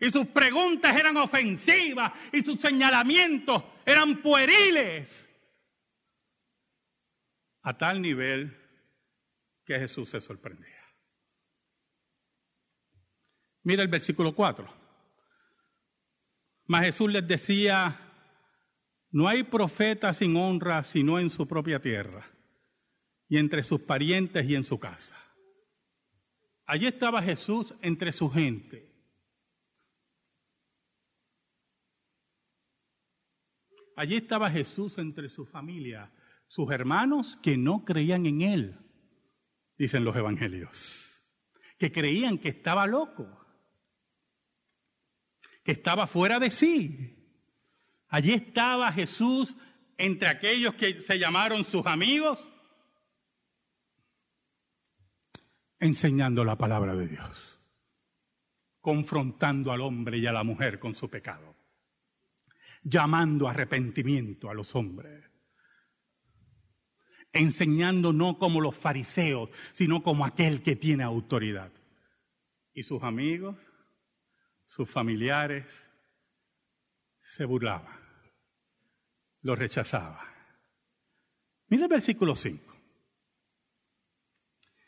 Y 0.00 0.10
sus 0.10 0.26
preguntas 0.28 0.96
eran 0.96 1.16
ofensivas 1.16 2.12
y 2.32 2.42
sus 2.42 2.60
señalamientos 2.60 3.64
eran 3.84 4.22
pueriles. 4.22 5.28
A 7.62 7.76
tal 7.76 8.00
nivel 8.00 8.56
que 9.64 9.78
Jesús 9.78 10.08
se 10.08 10.20
sorprendía. 10.20 10.78
Mira 13.64 13.82
el 13.82 13.88
versículo 13.88 14.34
4. 14.34 14.72
Mas 16.66 16.84
Jesús 16.84 17.10
les 17.10 17.26
decía, 17.26 18.00
no 19.10 19.26
hay 19.26 19.42
profeta 19.42 20.14
sin 20.14 20.36
honra 20.36 20.84
sino 20.84 21.18
en 21.18 21.30
su 21.30 21.48
propia 21.48 21.80
tierra 21.80 22.30
y 23.28 23.38
entre 23.38 23.64
sus 23.64 23.80
parientes 23.80 24.48
y 24.48 24.54
en 24.54 24.64
su 24.64 24.78
casa. 24.78 25.16
Allí 26.66 26.86
estaba 26.86 27.22
Jesús 27.22 27.74
entre 27.82 28.12
su 28.12 28.30
gente 28.30 28.87
Allí 33.98 34.14
estaba 34.14 34.48
Jesús 34.48 34.96
entre 34.98 35.28
su 35.28 35.44
familia, 35.44 36.12
sus 36.46 36.70
hermanos 36.70 37.36
que 37.42 37.56
no 37.56 37.84
creían 37.84 38.26
en 38.26 38.42
Él, 38.42 38.78
dicen 39.76 40.04
los 40.04 40.14
evangelios, 40.14 41.24
que 41.78 41.90
creían 41.90 42.38
que 42.38 42.50
estaba 42.50 42.86
loco, 42.86 43.44
que 45.64 45.72
estaba 45.72 46.06
fuera 46.06 46.38
de 46.38 46.52
sí. 46.52 47.42
Allí 48.06 48.34
estaba 48.34 48.92
Jesús 48.92 49.56
entre 49.96 50.28
aquellos 50.28 50.74
que 50.74 51.00
se 51.00 51.18
llamaron 51.18 51.64
sus 51.64 51.84
amigos, 51.84 52.38
enseñando 55.80 56.44
la 56.44 56.54
palabra 56.54 56.94
de 56.94 57.08
Dios, 57.08 57.60
confrontando 58.80 59.72
al 59.72 59.80
hombre 59.80 60.18
y 60.18 60.26
a 60.28 60.32
la 60.32 60.44
mujer 60.44 60.78
con 60.78 60.94
su 60.94 61.10
pecado 61.10 61.57
llamando 62.88 63.48
arrepentimiento 63.48 64.50
a 64.50 64.54
los 64.54 64.74
hombres, 64.74 65.24
enseñando 67.32 68.12
no 68.12 68.38
como 68.38 68.60
los 68.60 68.76
fariseos, 68.76 69.50
sino 69.74 70.02
como 70.02 70.24
aquel 70.24 70.62
que 70.62 70.76
tiene 70.76 71.04
autoridad. 71.04 71.72
Y 72.72 72.82
sus 72.82 73.02
amigos, 73.02 73.56
sus 74.64 74.88
familiares, 74.88 75.86
se 77.20 77.44
burlaban, 77.44 77.98
lo 79.42 79.54
rechazaban. 79.54 80.26
Mira 81.66 81.84
el 81.84 81.90
versículo 81.90 82.34
5. 82.34 82.64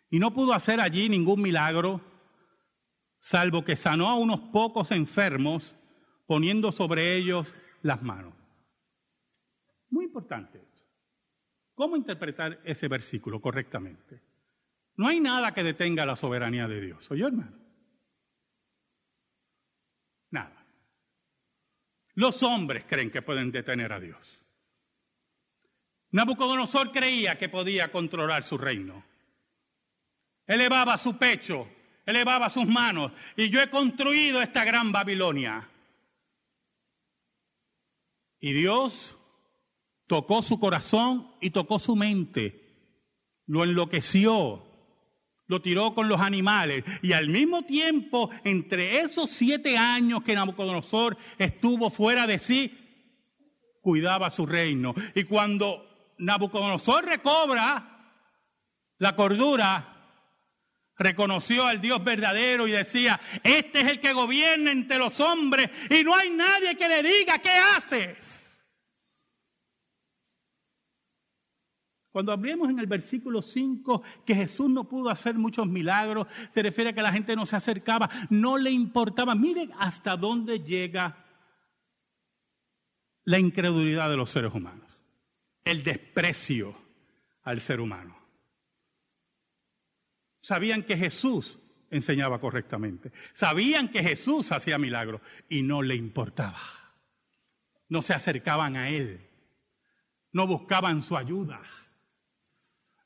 Y 0.08 0.18
no 0.18 0.32
pudo 0.32 0.54
hacer 0.54 0.80
allí 0.80 1.08
ningún 1.08 1.42
milagro, 1.42 2.00
salvo 3.18 3.64
que 3.64 3.76
sanó 3.76 4.08
a 4.08 4.14
unos 4.14 4.40
pocos 4.52 4.90
enfermos, 4.90 5.74
poniendo 6.26 6.72
sobre 6.72 7.16
ellos 7.16 7.46
las 7.82 8.02
manos. 8.02 8.34
Muy 9.90 10.04
importante. 10.04 10.60
¿Cómo 11.74 11.96
interpretar 11.96 12.60
ese 12.64 12.88
versículo 12.88 13.40
correctamente? 13.40 14.20
No 14.96 15.08
hay 15.08 15.18
nada 15.18 15.54
que 15.54 15.62
detenga 15.62 16.04
la 16.04 16.14
soberanía 16.14 16.68
de 16.68 16.80
Dios. 16.80 17.10
¿Oye, 17.10 17.24
hermano? 17.24 17.56
Nada. 20.30 20.66
Los 22.16 22.42
hombres 22.42 22.84
creen 22.86 23.10
que 23.10 23.22
pueden 23.22 23.50
detener 23.50 23.94
a 23.94 23.98
Dios. 23.98 24.40
Nabucodonosor 26.10 26.92
creía 26.92 27.38
que 27.38 27.48
podía 27.48 27.90
controlar 27.90 28.42
su 28.42 28.58
reino. 28.58 29.02
Elevaba 30.46 30.98
su 30.98 31.16
pecho, 31.16 31.66
elevaba 32.04 32.50
sus 32.50 32.66
manos, 32.66 33.12
y 33.36 33.48
yo 33.48 33.62
he 33.62 33.70
construido 33.70 34.42
esta 34.42 34.64
gran 34.64 34.92
Babilonia. 34.92 35.69
Y 38.40 38.52
Dios 38.52 39.16
tocó 40.06 40.42
su 40.42 40.58
corazón 40.58 41.30
y 41.40 41.50
tocó 41.50 41.78
su 41.78 41.94
mente, 41.94 42.68
lo 43.46 43.64
enloqueció, 43.64 44.64
lo 45.46 45.60
tiró 45.60 45.94
con 45.94 46.08
los 46.08 46.20
animales 46.20 46.84
y 47.02 47.12
al 47.12 47.28
mismo 47.28 47.62
tiempo, 47.62 48.30
entre 48.44 49.00
esos 49.00 49.30
siete 49.30 49.76
años 49.76 50.22
que 50.22 50.34
Nabucodonosor 50.34 51.16
estuvo 51.38 51.90
fuera 51.90 52.26
de 52.26 52.38
sí, 52.38 52.76
cuidaba 53.82 54.30
su 54.30 54.46
reino. 54.46 54.94
Y 55.14 55.24
cuando 55.24 56.14
Nabucodonosor 56.18 57.04
recobra 57.04 58.14
la 58.98 59.16
cordura, 59.16 59.99
reconoció 61.00 61.64
al 61.64 61.80
Dios 61.80 62.04
verdadero 62.04 62.68
y 62.68 62.72
decía, 62.72 63.18
este 63.42 63.80
es 63.80 63.88
el 63.88 64.00
que 64.00 64.12
gobierna 64.12 64.70
entre 64.70 64.98
los 64.98 65.18
hombres 65.18 65.70
y 65.90 66.04
no 66.04 66.14
hay 66.14 66.28
nadie 66.30 66.76
que 66.76 66.88
le 66.88 67.02
diga, 67.02 67.38
¿qué 67.38 67.50
haces? 67.50 68.36
Cuando 72.12 72.32
hablemos 72.32 72.68
en 72.68 72.78
el 72.78 72.86
versículo 72.86 73.40
5 73.40 74.02
que 74.26 74.34
Jesús 74.34 74.68
no 74.68 74.88
pudo 74.88 75.08
hacer 75.08 75.36
muchos 75.36 75.66
milagros, 75.66 76.26
te 76.52 76.62
refiere 76.62 76.90
a 76.90 76.92
que 76.92 77.02
la 77.02 77.12
gente 77.12 77.34
no 77.34 77.46
se 77.46 77.56
acercaba, 77.56 78.10
no 78.28 78.58
le 78.58 78.70
importaba. 78.70 79.34
Miren 79.34 79.72
hasta 79.78 80.16
dónde 80.16 80.60
llega 80.60 81.24
la 83.24 83.38
incredulidad 83.38 84.10
de 84.10 84.16
los 84.16 84.28
seres 84.28 84.52
humanos, 84.52 84.98
el 85.64 85.82
desprecio 85.82 86.74
al 87.44 87.60
ser 87.60 87.80
humano 87.80 88.19
sabían 90.40 90.82
que 90.82 90.96
Jesús 90.96 91.58
enseñaba 91.90 92.40
correctamente, 92.40 93.12
sabían 93.32 93.88
que 93.88 94.02
Jesús 94.02 94.52
hacía 94.52 94.78
milagros 94.78 95.20
y 95.48 95.62
no 95.62 95.82
le 95.82 95.96
importaba. 95.96 96.60
No 97.88 98.02
se 98.02 98.14
acercaban 98.14 98.76
a 98.76 98.88
Él, 98.88 99.28
no 100.32 100.46
buscaban 100.46 101.02
su 101.02 101.16
ayuda, 101.16 101.60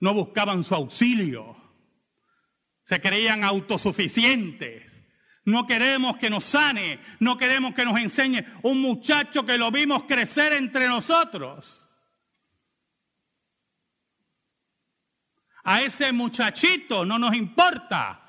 no 0.01 0.12
buscaban 0.12 0.64
su 0.64 0.75
auxilio, 0.75 1.57
se 2.85 3.01
creían 3.01 3.44
autosuficientes. 3.44 4.92
No 5.47 5.66
queremos 5.66 6.16
que 6.16 6.31
nos 6.31 6.44
sane, 6.44 7.01
no 7.20 7.37
queremos 7.37 7.75
que 7.75 7.85
nos 7.85 7.99
enseñe 7.99 8.44
un 8.62 8.81
muchacho 8.81 9.44
que 9.44 9.59
lo 9.59 9.70
vimos 9.70 10.05
crecer 10.05 10.55
entre 10.55 10.88
nosotros. 10.88 11.84
A 15.64 15.81
ese 15.83 16.12
muchachito 16.12 17.05
no 17.05 17.18
nos 17.18 17.35
importa 17.35 18.20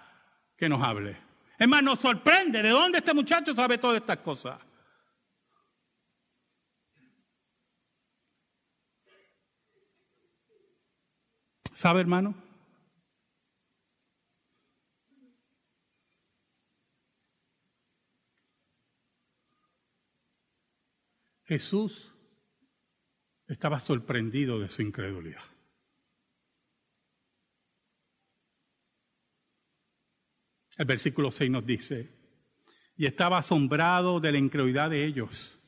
que 0.57 0.69
nos 0.69 0.81
hable. 0.81 1.17
Es 1.57 1.67
más, 1.67 1.83
nos 1.83 1.99
sorprende 1.99 2.61
de 2.61 2.69
dónde 2.69 2.99
este 2.99 3.13
muchacho 3.13 3.53
sabe 3.53 3.77
todas 3.77 3.97
estas 3.97 4.17
cosas. 4.17 4.59
¿Sabe, 11.73 11.99
hermano? 11.99 12.33
Jesús 21.43 22.13
estaba 23.45 23.79
sorprendido 23.79 24.59
de 24.59 24.69
su 24.69 24.81
incredulidad. 24.81 25.54
El 30.77 30.85
versículo 30.85 31.31
6 31.31 31.49
nos 31.51 31.65
dice, 31.65 32.09
y 32.97 33.05
estaba 33.05 33.37
asombrado 33.37 34.19
de 34.19 34.31
la 34.31 34.37
incredulidad 34.37 34.89
de 34.89 35.05
ellos, 35.05 35.59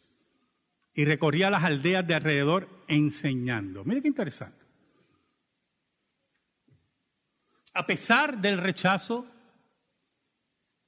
y 0.94 1.06
recorría 1.06 1.50
las 1.50 1.64
aldeas 1.64 2.06
de 2.08 2.16
alrededor 2.16 2.70
enseñando. 2.88 3.84
Mire 3.86 4.02
qué 4.02 4.08
interesante. 4.08 4.66
A 7.74 7.86
pesar 7.86 8.42
del 8.42 8.58
rechazo 8.58 9.28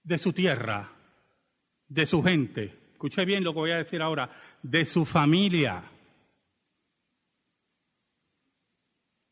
de 0.04 0.18
su 0.18 0.34
tierra, 0.34 0.92
de 1.88 2.06
su 2.06 2.24
gente, 2.24 2.90
escuche 2.92 3.24
bien 3.26 3.44
lo 3.44 3.54
que 3.54 3.60
voy 3.60 3.72
a 3.72 3.78
decir 3.78 4.02
ahora, 4.02 4.32
de 4.64 4.84
su 4.86 5.06
familia, 5.06 5.84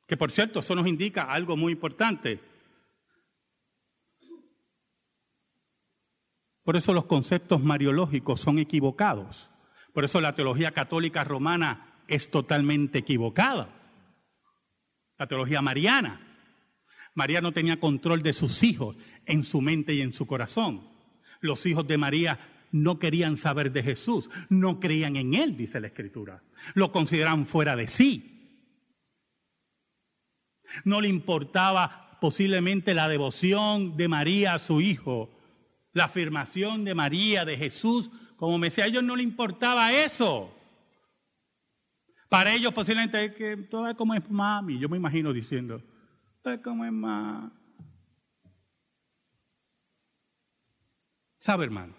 que 0.08 0.16
por 0.16 0.32
cierto, 0.32 0.60
eso 0.60 0.74
nos 0.74 0.88
indica 0.88 1.24
algo 1.24 1.58
muy 1.58 1.74
importante 1.74 2.40
Por 6.68 6.76
eso 6.76 6.92
los 6.92 7.06
conceptos 7.06 7.64
mariológicos 7.64 8.42
son 8.42 8.60
equivocados. 8.60 9.50
Por 9.94 10.04
eso 10.04 10.20
la 10.20 10.36
teología 10.36 10.74
católica 10.74 11.24
romana 11.24 12.02
es 12.10 12.30
totalmente 12.30 12.98
equivocada. 12.98 13.70
La 15.18 15.28
teología 15.28 15.62
mariana. 15.62 16.20
María 17.16 17.40
no 17.40 17.54
tenía 17.54 17.80
control 17.80 18.22
de 18.22 18.34
sus 18.34 18.64
hijos 18.64 18.98
en 19.26 19.46
su 19.46 19.62
mente 19.62 19.94
y 19.94 20.02
en 20.02 20.12
su 20.12 20.28
corazón. 20.28 20.86
Los 21.40 21.66
hijos 21.66 21.88
de 21.88 21.98
María 21.98 22.38
no 22.74 23.00
querían 23.00 23.38
saber 23.38 23.72
de 23.72 23.84
Jesús, 23.84 24.30
no 24.50 24.82
creían 24.82 25.16
en 25.16 25.36
Él, 25.36 25.56
dice 25.56 25.80
la 25.80 25.88
Escritura. 25.88 26.44
Lo 26.74 26.92
consideraban 26.92 27.46
fuera 27.46 27.78
de 27.78 27.88
sí. 27.88 28.68
No 30.84 31.00
le 31.00 31.08
importaba 31.08 32.18
posiblemente 32.20 32.94
la 32.94 33.08
devoción 33.08 33.96
de 33.96 34.10
María 34.10 34.56
a 34.56 34.60
su 34.60 34.82
hijo 34.82 35.37
la 35.98 36.06
afirmación 36.06 36.86
de 36.86 36.96
María, 36.96 37.44
de 37.44 37.58
Jesús 37.58 38.10
como 38.38 38.58
Mesías. 38.58 38.86
A 38.86 38.90
ellos 38.90 39.04
no 39.04 39.16
les 39.16 39.26
importaba 39.26 39.92
eso. 39.92 40.54
Para 42.30 42.54
ellos 42.54 42.74
posiblemente 42.74 43.26
es 43.26 43.36
que 43.36 43.58
todo 43.58 43.88
es 43.88 43.96
como 43.96 44.14
es 44.14 44.30
mami. 44.30 44.80
Yo 44.80 44.88
me 44.90 44.98
imagino 44.98 45.34
diciendo, 45.34 45.82
todo 46.42 46.54
es 46.54 46.62
como 46.62 46.86
es 46.86 46.92
mami. 46.92 47.52
¿Sabe, 51.40 51.66
hermano? 51.66 51.96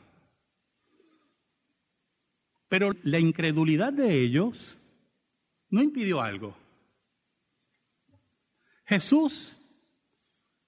Pero 2.69 2.93
la 3.03 3.19
incredulidad 3.19 3.93
de 3.93 4.21
ellos 4.21 4.77
no 5.71 5.83
impidió 5.83 6.21
algo. 6.21 6.55
Jesús 8.85 9.57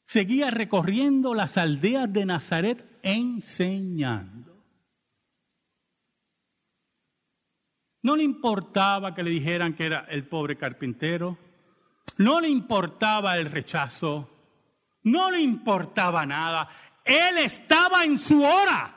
seguía 0.04 0.50
recorriendo 0.50 1.34
las 1.34 1.58
aldeas 1.58 2.12
de 2.12 2.24
Nazaret 2.24 2.89
enseñando. 3.02 4.50
No 8.02 8.16
le 8.16 8.22
importaba 8.22 9.14
que 9.14 9.22
le 9.22 9.30
dijeran 9.30 9.74
que 9.74 9.86
era 9.86 10.06
el 10.08 10.26
pobre 10.26 10.56
carpintero, 10.56 11.38
no 12.16 12.40
le 12.40 12.48
importaba 12.48 13.36
el 13.36 13.50
rechazo, 13.50 14.30
no 15.02 15.30
le 15.30 15.40
importaba 15.40 16.24
nada. 16.24 16.68
Él 17.04 17.38
estaba 17.38 18.04
en 18.04 18.18
su 18.18 18.42
hora, 18.42 18.94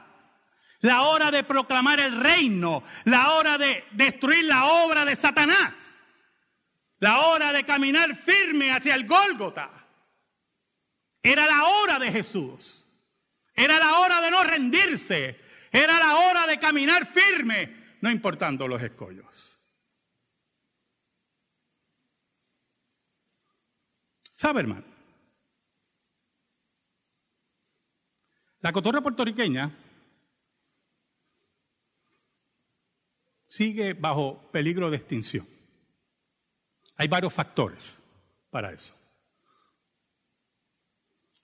la 0.80 1.04
hora 1.04 1.32
de 1.32 1.44
proclamar 1.44 2.00
el 2.00 2.20
reino, 2.22 2.84
la 3.06 3.34
hora 3.34 3.58
de 3.58 3.86
destruir 3.92 4.46
la 4.46 4.66
obra 4.66 5.06
de 5.06 5.16
Satanás, 5.16 5.74
la 7.00 7.20
hora 7.22 7.52
de 7.52 7.66
caminar 7.66 8.16
firme 8.18 8.72
hacia 8.72 8.96
el 8.96 9.06
Gólgota. 9.06 9.70
Era 11.22 11.46
la 11.46 11.63
hora 11.63 12.00
de 12.00 12.12
Jesús. 12.12 12.83
Era 13.56 13.80
la 13.80 14.00
hora 14.00 14.22
de 14.22 14.32
no 14.32 14.44
rendirse. 14.44 15.39
Era 15.72 16.00
la 16.00 16.16
hora 16.18 16.48
de 16.48 16.60
caminar 16.60 17.06
firme, 17.06 17.98
no 18.02 18.12
importando 18.12 18.68
los 18.68 18.82
escollos. 18.82 19.60
¿Sabe, 24.34 24.62
hermano? 24.62 24.86
La 28.60 28.72
cotorra 28.72 29.02
puertorriqueña 29.02 29.78
sigue 33.48 33.94
bajo 33.94 34.50
peligro 34.52 34.89
de 34.89 34.98
extinción. 34.98 35.48
Hay 36.96 37.08
varios 37.08 37.34
factores 37.34 38.00
para 38.50 38.72
eso. 38.72 38.94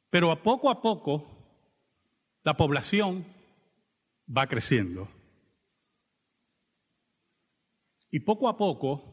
Pero 0.09 0.31
a 0.31 0.41
poco 0.41 0.69
a 0.69 0.81
poco 0.81 1.38
la 2.49 2.57
población 2.57 3.27
va 4.35 4.47
creciendo. 4.47 5.07
Y 8.09 8.21
poco 8.21 8.49
a 8.49 8.57
poco 8.57 9.03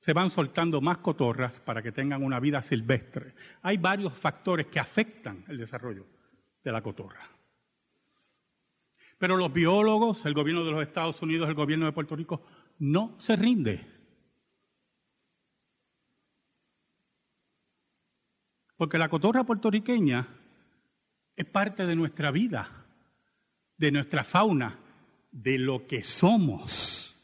se 0.00 0.12
van 0.12 0.30
soltando 0.30 0.80
más 0.80 0.98
cotorras 0.98 1.60
para 1.60 1.80
que 1.80 1.92
tengan 1.92 2.24
una 2.24 2.40
vida 2.40 2.60
silvestre. 2.60 3.36
Hay 3.62 3.76
varios 3.76 4.14
factores 4.14 4.66
que 4.66 4.80
afectan 4.80 5.44
el 5.46 5.58
desarrollo 5.58 6.08
de 6.64 6.72
la 6.72 6.82
cotorra. 6.82 7.24
Pero 9.16 9.36
los 9.36 9.52
biólogos, 9.52 10.26
el 10.26 10.34
gobierno 10.34 10.64
de 10.64 10.72
los 10.72 10.82
Estados 10.82 11.22
Unidos, 11.22 11.48
el 11.48 11.54
gobierno 11.54 11.86
de 11.86 11.92
Puerto 11.92 12.16
Rico, 12.16 12.42
no 12.80 13.14
se 13.20 13.36
rinde. 13.36 13.86
Porque 18.76 18.98
la 18.98 19.08
cotorra 19.08 19.44
puertorriqueña 19.44 20.39
es 21.36 21.46
parte 21.46 21.86
de 21.86 21.96
nuestra 21.96 22.30
vida, 22.30 22.86
de 23.76 23.92
nuestra 23.92 24.24
fauna, 24.24 24.78
de 25.30 25.58
lo 25.58 25.86
que 25.86 26.02
somos. 26.02 27.14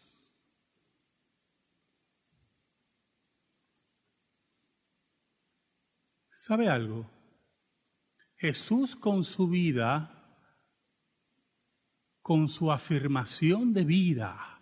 ¿Sabe 6.36 6.68
algo? 6.68 7.10
Jesús 8.36 8.94
con 8.94 9.24
su 9.24 9.48
vida, 9.48 10.12
con 12.22 12.48
su 12.48 12.70
afirmación 12.70 13.72
de 13.72 13.84
vida, 13.84 14.60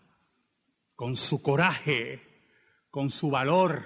con 0.94 1.16
su 1.16 1.42
coraje, 1.42 2.22
con 2.90 3.10
su 3.10 3.30
valor, 3.30 3.84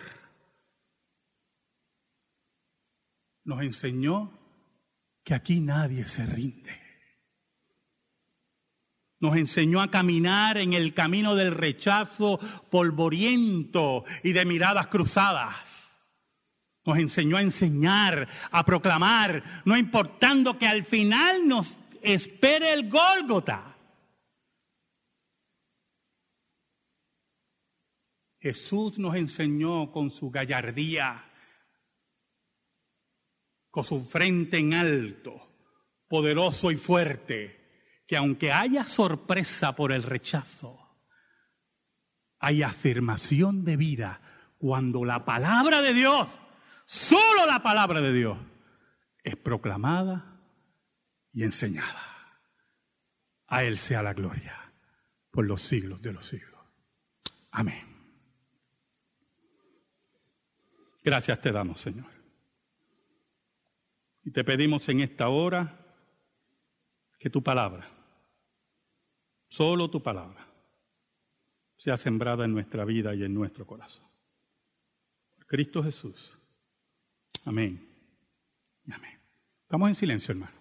nos 3.44 3.62
enseñó 3.62 4.37
que 5.28 5.34
aquí 5.34 5.60
nadie 5.60 6.08
se 6.08 6.24
rinde. 6.24 6.74
Nos 9.20 9.36
enseñó 9.36 9.82
a 9.82 9.90
caminar 9.90 10.56
en 10.56 10.72
el 10.72 10.94
camino 10.94 11.34
del 11.34 11.54
rechazo 11.54 12.40
polvoriento 12.70 14.06
y 14.22 14.32
de 14.32 14.46
miradas 14.46 14.86
cruzadas. 14.86 15.94
Nos 16.86 16.96
enseñó 16.96 17.36
a 17.36 17.42
enseñar, 17.42 18.26
a 18.50 18.64
proclamar, 18.64 19.62
no 19.66 19.76
importando 19.76 20.56
que 20.56 20.66
al 20.66 20.82
final 20.82 21.46
nos 21.46 21.76
espere 22.00 22.72
el 22.72 22.88
Gólgota. 22.88 23.76
Jesús 28.40 28.98
nos 28.98 29.14
enseñó 29.14 29.92
con 29.92 30.10
su 30.10 30.30
gallardía, 30.30 31.27
con 33.78 33.84
su 33.84 34.04
frente 34.04 34.58
en 34.58 34.74
alto, 34.74 35.40
poderoso 36.08 36.72
y 36.72 36.76
fuerte, 36.76 38.02
que 38.08 38.16
aunque 38.16 38.50
haya 38.50 38.82
sorpresa 38.82 39.76
por 39.76 39.92
el 39.92 40.02
rechazo, 40.02 40.98
hay 42.40 42.64
afirmación 42.64 43.64
de 43.64 43.76
vida 43.76 44.20
cuando 44.58 45.04
la 45.04 45.24
palabra 45.24 45.80
de 45.80 45.94
Dios, 45.94 46.40
solo 46.86 47.46
la 47.46 47.62
palabra 47.62 48.00
de 48.00 48.12
Dios, 48.12 48.36
es 49.22 49.36
proclamada 49.36 50.40
y 51.32 51.44
enseñada. 51.44 52.02
A 53.46 53.62
Él 53.62 53.78
sea 53.78 54.02
la 54.02 54.12
gloria 54.12 54.72
por 55.30 55.46
los 55.46 55.62
siglos 55.62 56.02
de 56.02 56.14
los 56.14 56.26
siglos. 56.26 56.60
Amén. 57.52 57.86
Gracias 61.04 61.40
te 61.40 61.52
damos, 61.52 61.80
Señor. 61.80 62.17
Y 64.28 64.30
te 64.30 64.44
pedimos 64.44 64.86
en 64.90 65.00
esta 65.00 65.30
hora 65.30 65.74
que 67.18 67.30
tu 67.30 67.42
palabra 67.42 67.88
Solo 69.48 69.88
tu 69.88 70.02
palabra 70.02 70.46
sea 71.78 71.96
sembrada 71.96 72.44
en 72.44 72.52
nuestra 72.52 72.84
vida 72.84 73.14
y 73.14 73.24
en 73.24 73.32
nuestro 73.32 73.66
corazón. 73.66 74.06
Por 75.34 75.46
Cristo 75.46 75.82
Jesús. 75.82 76.38
Amén. 77.46 77.88
amén. 78.92 79.18
Estamos 79.62 79.88
en 79.88 79.94
silencio, 79.94 80.32
hermano. 80.32 80.57